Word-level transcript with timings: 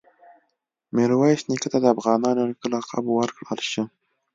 میرویس 0.95 1.41
نیکه 1.49 1.69
ته 1.73 1.77
د 1.81 1.85
“افغانانو 1.93 2.41
نیکه” 2.49 2.67
لقب 2.73 3.03
ورکړل 3.09 3.61
شو. 3.71 3.83